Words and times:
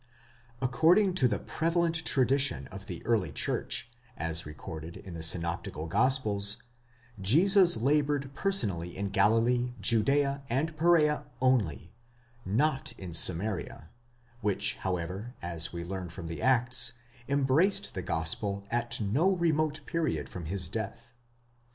According 0.63 1.13
to 1.21 1.27
the 1.27 1.37
prevalent 1.37 2.03
tradition 2.05 2.65
of 2.69 2.87
the 2.87 3.05
early 3.05 3.31
church, 3.31 3.87
as 4.17 4.47
recorded 4.47 4.97
in 4.97 5.13
the 5.13 5.21
synoptical 5.21 5.85
gospels, 5.85 6.57
Jesus 7.21 7.77
laboured 7.77 8.33
personally 8.33 8.97
in 8.97 9.09
Galilee, 9.09 9.75
Judea, 9.79 10.41
and 10.49 10.75
Perea 10.75 11.25
only,—not 11.39 12.93
in 12.97 13.13
Samaria, 13.13 13.91
which, 14.39 14.77
however, 14.77 15.35
as 15.39 15.71
we 15.71 15.83
learn 15.85 16.09
from 16.09 16.25
the 16.25 16.41
Acts, 16.41 16.93
embraced 17.29 17.93
the 17.93 18.01
gospel 18.01 18.65
at 18.71 18.99
no 18.99 19.35
remote 19.35 19.81
period 19.85 20.27
from 20.27 20.45
his 20.45 20.67
death. 20.67 21.13